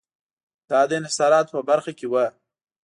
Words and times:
دا 0.69 0.79
د 0.89 0.91
انحصاراتو 0.99 1.51
په 1.57 1.61
برخه 1.69 1.91
کې 1.99 2.07
و. 2.11 2.13